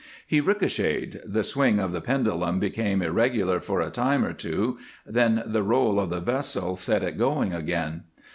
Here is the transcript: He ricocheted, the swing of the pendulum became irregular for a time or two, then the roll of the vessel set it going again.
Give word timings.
He 0.25 0.41
ricocheted, 0.41 1.21
the 1.27 1.43
swing 1.43 1.77
of 1.77 1.91
the 1.91 2.01
pendulum 2.01 2.57
became 2.59 3.03
irregular 3.03 3.59
for 3.59 3.81
a 3.81 3.91
time 3.91 4.25
or 4.25 4.33
two, 4.33 4.79
then 5.05 5.43
the 5.45 5.61
roll 5.61 5.99
of 5.99 6.09
the 6.09 6.19
vessel 6.19 6.75
set 6.75 7.03
it 7.03 7.19
going 7.19 7.53
again. 7.53 8.05